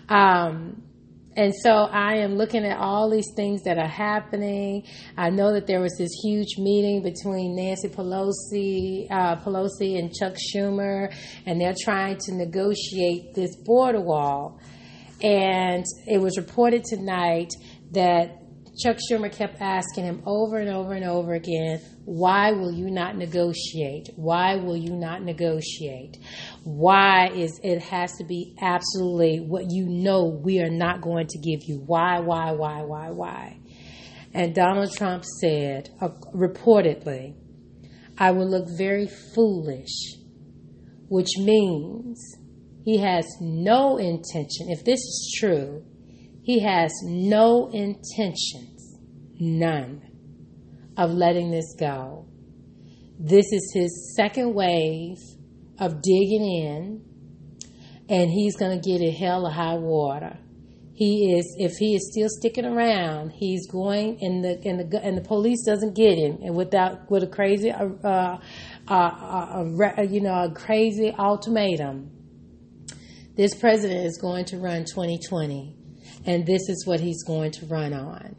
Um, 0.09 0.83
and 1.37 1.53
so 1.63 1.71
I 1.71 2.19
am 2.19 2.37
looking 2.37 2.65
at 2.65 2.79
all 2.79 3.11
these 3.11 3.33
things 3.35 3.63
that 3.65 3.77
are 3.77 3.89
happening. 3.89 4.85
I 5.17 5.31
know 5.31 5.53
that 5.55 5.67
there 5.67 5.81
was 5.81 5.97
this 5.99 6.13
huge 6.23 6.59
meeting 6.59 7.03
between 7.03 7.57
Nancy 7.57 7.89
Pelosi, 7.89 9.11
uh, 9.11 9.37
Pelosi 9.37 9.99
and 9.99 10.15
Chuck 10.15 10.35
Schumer, 10.35 11.13
and 11.45 11.61
they're 11.61 11.75
trying 11.83 12.19
to 12.27 12.35
negotiate 12.35 13.35
this 13.35 13.57
border 13.57 14.01
wall. 14.01 14.61
And 15.23 15.85
it 16.07 16.19
was 16.21 16.37
reported 16.37 16.85
tonight 16.85 17.51
that 17.93 18.44
Chuck 18.77 18.97
Schumer 18.99 19.31
kept 19.31 19.61
asking 19.61 20.05
him 20.05 20.23
over 20.27 20.59
and 20.59 20.69
over 20.69 20.95
and 20.95 21.05
over 21.05 21.35
again, 21.35 21.81
why 22.05 22.51
will 22.51 22.73
you 22.73 22.91
not 22.91 23.17
negotiate? 23.17 24.09
Why 24.17 24.57
will 24.57 24.77
you 24.77 24.91
not 24.91 25.23
negotiate? 25.23 26.19
Why 26.65 27.29
is 27.29 27.61
it 27.63 27.81
has 27.83 28.17
to 28.17 28.25
be 28.25 28.57
absolutely 28.61 29.39
what 29.39 29.67
you 29.69 29.87
know 29.87 30.25
we 30.25 30.61
are 30.61 30.71
not 30.71 31.03
going 31.03 31.29
to 31.29 31.39
give 31.39 31.61
you? 31.69 31.85
Why, 31.87 32.19
why, 32.19 32.51
why, 32.51 32.83
why, 32.83 33.11
why? 33.11 33.61
And 34.33 34.55
Donald 34.55 34.93
Trump 34.93 35.25
said, 35.41 35.91
uh, 36.01 36.09
reportedly, 36.35 37.35
I 38.19 38.33
will 38.33 38.51
look 38.51 38.67
very 38.77 39.07
foolish, 39.07 40.17
which 41.09 41.31
means 41.39 42.21
he 42.85 42.99
has 42.99 43.25
no 43.41 43.99
intention, 43.99 44.69
if 44.71 44.85
this 44.85 44.99
is 44.99 45.37
true, 45.39 45.85
he 46.45 46.61
has 46.61 46.93
no 47.03 47.71
intentions, 47.73 48.99
none, 49.41 50.03
of 50.95 51.11
letting 51.11 51.51
this 51.51 51.75
go. 51.81 52.27
This 53.19 53.47
is 53.51 53.73
his 53.73 54.15
second 54.15 54.53
wave 54.53 55.17
of 55.79 56.03
digging 56.03 56.45
in, 56.45 57.03
and 58.11 58.31
he's 58.31 58.57
going 58.57 58.79
to 58.79 58.87
get 58.87 59.01
a 59.01 59.11
hell 59.11 59.47
of 59.47 59.55
high 59.55 59.79
water. 59.79 60.37
He 60.93 61.33
is, 61.33 61.57
if 61.59 61.79
he 61.79 61.95
is 61.95 62.11
still 62.13 62.29
sticking 62.29 62.67
around, 62.67 63.31
he's 63.31 63.67
going, 63.67 64.19
and 64.21 64.45
the 64.45 64.61
and 64.67 64.81
the 64.81 65.03
and 65.03 65.17
the 65.17 65.23
police 65.23 65.65
doesn't 65.65 65.97
get 65.97 66.19
him, 66.19 66.41
and 66.43 66.55
without 66.55 67.11
with 67.11 67.23
a 67.23 67.27
crazy, 67.27 67.73
uh, 67.73 67.89
uh, 68.05 68.39
uh, 68.87 68.93
uh, 68.93 70.03
you 70.03 70.21
know, 70.21 70.45
a 70.45 70.53
crazy 70.55 71.11
ultimatum. 71.19 72.11
This 73.35 73.55
president 73.55 74.05
is 74.05 74.19
going 74.21 74.45
to 74.47 74.59
run 74.59 74.85
2020 74.85 75.79
and 76.27 76.47
this 76.47 76.69
is 76.69 76.87
what 76.87 77.01
he's 77.01 77.23
going 77.25 77.53
to 77.53 77.67
run 77.67 77.93
on. 77.93 78.37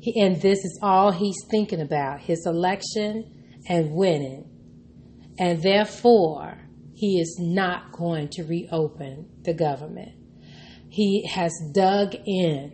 He, 0.00 0.20
and 0.20 0.40
this 0.40 0.58
is 0.64 0.78
all 0.82 1.12
he's 1.12 1.36
thinking 1.50 1.80
about 1.80 2.20
his 2.20 2.46
election 2.46 3.60
and 3.68 3.92
winning. 3.92 4.46
And 5.38 5.62
therefore, 5.62 6.58
he 6.94 7.18
is 7.18 7.38
not 7.40 7.92
going 7.92 8.28
to 8.32 8.44
reopen 8.44 9.28
the 9.42 9.54
government. 9.54 10.12
He 10.90 11.26
has 11.28 11.52
dug 11.72 12.14
in, 12.26 12.72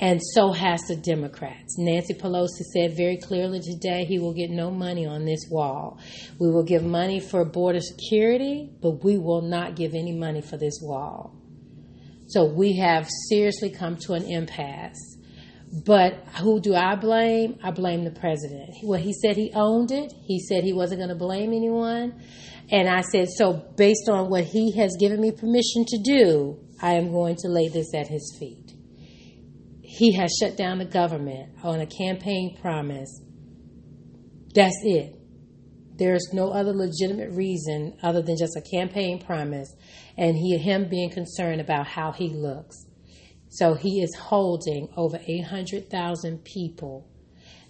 and 0.00 0.20
so 0.34 0.52
has 0.52 0.80
the 0.88 0.96
Democrats. 0.96 1.76
Nancy 1.78 2.14
Pelosi 2.14 2.64
said 2.72 2.96
very 2.96 3.18
clearly 3.18 3.60
today 3.60 4.04
he 4.04 4.18
will 4.18 4.32
get 4.32 4.50
no 4.50 4.70
money 4.70 5.06
on 5.06 5.24
this 5.24 5.46
wall. 5.50 6.00
We 6.40 6.50
will 6.50 6.64
give 6.64 6.82
money 6.82 7.20
for 7.20 7.44
border 7.44 7.80
security, 7.80 8.70
but 8.80 9.04
we 9.04 9.18
will 9.18 9.42
not 9.42 9.76
give 9.76 9.94
any 9.94 10.12
money 10.12 10.40
for 10.40 10.56
this 10.56 10.80
wall. 10.82 11.41
So 12.32 12.46
we 12.46 12.76
have 12.78 13.08
seriously 13.28 13.70
come 13.70 13.96
to 14.06 14.14
an 14.14 14.24
impasse. 14.24 15.18
But 15.84 16.14
who 16.40 16.60
do 16.60 16.74
I 16.74 16.96
blame? 16.96 17.58
I 17.62 17.70
blame 17.70 18.04
the 18.04 18.10
president. 18.10 18.70
Well, 18.82 19.00
he 19.00 19.12
said 19.12 19.36
he 19.36 19.52
owned 19.54 19.90
it. 19.90 20.12
He 20.24 20.38
said 20.38 20.64
he 20.64 20.72
wasn't 20.72 21.00
going 21.00 21.10
to 21.10 21.14
blame 21.14 21.52
anyone. 21.52 22.22
And 22.70 22.88
I 22.88 23.02
said, 23.02 23.28
so 23.36 23.52
based 23.76 24.08
on 24.08 24.30
what 24.30 24.44
he 24.44 24.76
has 24.78 24.96
given 24.98 25.20
me 25.20 25.30
permission 25.30 25.84
to 25.88 25.98
do, 26.02 26.58
I 26.80 26.94
am 26.94 27.10
going 27.10 27.36
to 27.40 27.48
lay 27.48 27.68
this 27.68 27.94
at 27.94 28.08
his 28.08 28.34
feet. 28.38 28.72
He 29.82 30.12
has 30.14 30.34
shut 30.40 30.56
down 30.56 30.78
the 30.78 30.86
government 30.86 31.50
on 31.62 31.80
a 31.80 31.86
campaign 31.86 32.56
promise. 32.60 33.20
That's 34.54 34.78
it. 34.84 35.16
there's 35.96 36.28
no 36.32 36.50
other 36.50 36.72
legitimate 36.72 37.30
reason 37.32 37.96
other 38.02 38.22
than 38.22 38.36
just 38.36 38.56
a 38.56 38.62
campaign 38.76 39.22
promise 39.22 39.74
and 40.16 40.36
he 40.36 40.56
him 40.58 40.88
being 40.88 41.10
concerned 41.10 41.60
about 41.60 41.86
how 41.86 42.12
he 42.12 42.28
looks. 42.28 42.86
So 43.48 43.74
he 43.74 44.02
is 44.02 44.14
holding 44.14 44.88
over 44.96 45.18
800,000 45.26 46.44
people. 46.44 47.06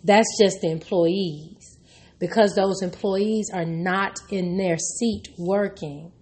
That's 0.05 0.39
just 0.41 0.61
the 0.61 0.71
employees. 0.71 1.79
Because 2.19 2.55
those 2.55 2.83
employees 2.83 3.51
are 3.53 3.65
not 3.65 4.17
in 4.31 4.57
their 4.57 4.79
seat 4.79 5.29
working 5.39 6.13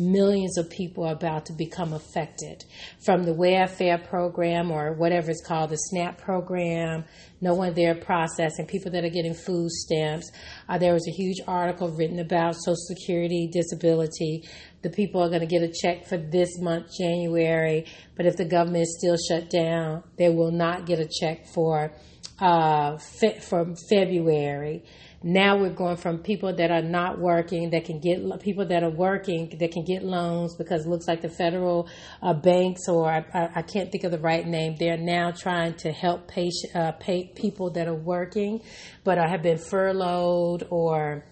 millions 0.00 0.56
of 0.56 0.70
people 0.70 1.04
are 1.04 1.12
about 1.12 1.46
to 1.46 1.52
become 1.52 1.92
affected 1.92 2.64
from 3.04 3.24
the 3.24 3.34
welfare 3.34 3.98
program 3.98 4.70
or 4.70 4.94
whatever 4.94 5.30
it's 5.30 5.44
called, 5.46 5.70
the 5.70 5.76
SNAP 5.76 6.18
program, 6.18 7.04
no 7.40 7.54
one 7.54 7.74
there 7.74 7.94
processing, 7.94 8.66
people 8.66 8.90
that 8.92 9.04
are 9.04 9.10
getting 9.10 9.34
food 9.34 9.70
stamps. 9.70 10.30
Uh, 10.68 10.78
there 10.78 10.94
was 10.94 11.06
a 11.06 11.12
huge 11.12 11.38
article 11.46 11.90
written 11.90 12.18
about 12.18 12.56
Social 12.56 12.76
Security, 12.76 13.48
disability. 13.52 14.48
The 14.82 14.90
people 14.90 15.22
are 15.22 15.28
going 15.28 15.40
to 15.40 15.46
get 15.46 15.62
a 15.62 15.72
check 15.72 16.06
for 16.06 16.16
this 16.16 16.58
month, 16.58 16.86
January, 16.98 17.86
but 18.16 18.26
if 18.26 18.36
the 18.36 18.46
government 18.46 18.82
is 18.82 18.96
still 18.98 19.16
shut 19.28 19.50
down, 19.50 20.02
they 20.16 20.30
will 20.30 20.50
not 20.50 20.86
get 20.86 20.98
a 20.98 21.08
check 21.20 21.46
for 21.46 21.92
uh, 22.40 22.96
fe- 22.98 23.40
from 23.40 23.74
February. 23.88 24.82
Now 25.22 25.58
we're 25.58 25.74
going 25.74 25.98
from 25.98 26.20
people 26.20 26.54
that 26.56 26.70
are 26.70 26.80
not 26.80 27.18
working 27.18 27.68
that 27.70 27.84
can 27.84 28.00
get 28.00 28.40
people 28.40 28.66
that 28.68 28.82
are 28.82 28.90
working 28.90 29.54
that 29.60 29.70
can 29.70 29.84
get 29.84 30.02
loans 30.02 30.56
because 30.56 30.86
it 30.86 30.88
looks 30.88 31.06
like 31.06 31.20
the 31.20 31.28
federal 31.28 31.88
uh, 32.22 32.32
banks 32.32 32.88
or 32.88 33.06
I, 33.06 33.50
I, 33.54 33.60
can't 33.60 33.92
think 33.92 34.04
of 34.04 34.12
the 34.12 34.18
right 34.18 34.46
name. 34.46 34.76
They're 34.78 34.96
now 34.96 35.30
trying 35.30 35.74
to 35.74 35.92
help 35.92 36.26
pay, 36.26 36.50
uh, 36.74 36.92
pay 36.92 37.30
people 37.34 37.70
that 37.72 37.86
are 37.86 37.94
working 37.94 38.62
but 39.04 39.18
have 39.18 39.42
been 39.42 39.58
furloughed 39.58 40.66
or 40.70 41.26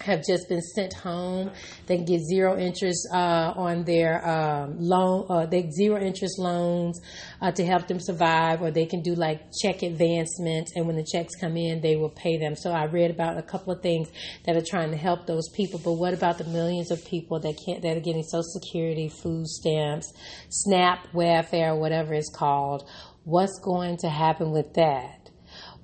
have 0.00 0.24
just 0.24 0.48
been 0.48 0.60
sent 0.60 0.94
home. 0.94 1.50
They 1.86 1.98
get 1.98 2.20
zero 2.20 2.58
interest 2.58 3.08
uh, 3.12 3.52
on 3.56 3.84
their 3.84 4.26
um, 4.28 4.76
loan, 4.78 5.26
uh, 5.28 5.46
they 5.46 5.70
zero 5.70 6.00
interest 6.00 6.38
loans 6.38 7.00
uh, 7.40 7.52
to 7.52 7.64
help 7.64 7.86
them 7.88 8.00
survive, 8.00 8.62
or 8.62 8.70
they 8.70 8.86
can 8.86 9.02
do 9.02 9.14
like 9.14 9.42
check 9.62 9.82
advancement, 9.82 10.70
and 10.74 10.86
when 10.86 10.96
the 10.96 11.06
checks 11.10 11.34
come 11.40 11.56
in, 11.56 11.80
they 11.80 11.96
will 11.96 12.10
pay 12.10 12.38
them. 12.38 12.54
So 12.56 12.70
I 12.70 12.86
read 12.86 13.10
about 13.10 13.38
a 13.38 13.42
couple 13.42 13.72
of 13.72 13.82
things 13.82 14.08
that 14.44 14.56
are 14.56 14.64
trying 14.64 14.90
to 14.90 14.96
help 14.96 15.26
those 15.26 15.48
people. 15.54 15.80
But 15.82 15.94
what 15.94 16.14
about 16.14 16.38
the 16.38 16.44
millions 16.44 16.90
of 16.90 17.04
people 17.04 17.40
that 17.40 17.54
can't 17.64 17.82
that 17.82 17.96
are 17.96 18.00
getting 18.00 18.22
Social 18.22 18.42
Security, 18.42 19.08
food 19.08 19.46
stamps, 19.46 20.12
SNAP, 20.50 21.12
welfare, 21.12 21.74
whatever 21.74 22.14
it's 22.14 22.30
called? 22.34 22.88
What's 23.24 23.58
going 23.62 23.98
to 23.98 24.08
happen 24.08 24.52
with 24.52 24.74
that? 24.74 25.30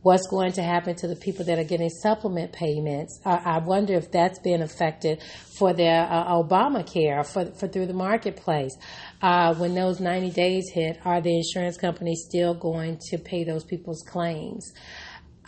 What's 0.05 0.27
going 0.29 0.53
to 0.53 0.63
happen 0.63 0.95
to 0.95 1.09
the 1.09 1.17
people 1.17 1.47
that 1.47 1.59
are 1.59 1.65
getting 1.65 1.89
supplement 1.89 2.53
payments. 2.53 3.19
I 3.25 3.59
wonder 3.59 3.95
if 3.95 4.13
that's 4.13 4.39
being 4.39 4.61
affected 4.61 5.23
for 5.59 5.73
their 5.73 6.03
uh, 6.03 6.27
Obamacare 6.27 7.27
for, 7.27 7.47
for 7.59 7.67
through 7.67 7.87
the 7.87 7.95
marketplace. 7.95 8.77
Uh, 9.23 9.55
when 9.55 9.75
those 9.75 10.01
90 10.01 10.31
days 10.33 10.71
hit, 10.75 10.99
are 11.07 11.23
the 11.23 11.35
insurance 11.35 11.79
companies 11.79 12.23
still 12.29 12.53
going 12.53 12.99
to 13.09 13.17
pay 13.17 13.45
those 13.45 13.65
people's 13.65 14.05
claims? 14.07 14.75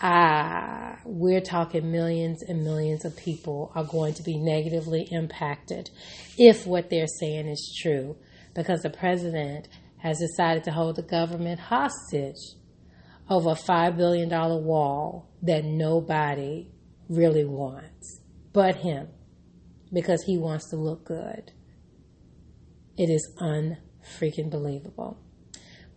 Uh, 0.01 0.97
we're 1.05 1.43
talking 1.43 1.93
millions 1.93 2.43
and 2.43 2.65
millions 2.65 3.05
of 3.05 3.15
people 3.15 3.71
are 3.75 3.85
going 3.85 4.15
to 4.15 4.23
be 4.23 4.39
negatively 4.39 5.07
impacted 5.11 5.91
if 6.39 6.67
what 6.67 6.89
they're 6.89 7.07
saying 7.21 7.47
is 7.47 7.79
true 7.83 8.17
because 8.55 8.81
the 8.81 8.91
president 8.91 9.69
has 9.99 10.19
decided 10.19 10.65
to 10.65 10.71
hold 10.71 10.97
the 10.97 11.03
government 11.03 11.61
hostage 11.61 12.57
over 13.29 13.51
a 13.51 13.55
$5 13.55 13.97
billion 13.97 14.29
wall 14.29 15.31
that 15.43 15.65
nobody 15.65 16.71
really 17.09 17.45
wants 17.45 18.21
but 18.53 18.77
him 18.77 19.09
because 19.93 20.23
he 20.25 20.39
wants 20.39 20.71
to 20.71 20.77
look 20.77 21.05
good. 21.05 21.53
It 22.97 23.11
is 23.11 23.31
unfreaking 23.39 24.51
believable. 24.51 25.19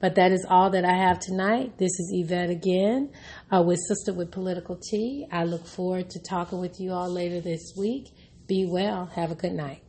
But 0.01 0.15
that 0.15 0.31
is 0.31 0.45
all 0.49 0.69
that 0.71 0.85
I 0.85 0.93
have 0.93 1.19
tonight. 1.19 1.77
This 1.77 1.91
is 1.91 2.11
Yvette 2.13 2.49
again 2.49 3.11
uh, 3.51 3.61
with 3.61 3.79
Sister 3.87 4.13
with 4.13 4.31
Political 4.31 4.79
Tea. 4.89 5.27
I 5.31 5.43
look 5.43 5.65
forward 5.65 6.09
to 6.11 6.19
talking 6.21 6.59
with 6.59 6.79
you 6.79 6.91
all 6.91 7.09
later 7.09 7.41
this 7.41 7.73
week. 7.77 8.07
Be 8.47 8.65
well. 8.69 9.07
Have 9.15 9.31
a 9.31 9.35
good 9.35 9.53
night. 9.53 9.81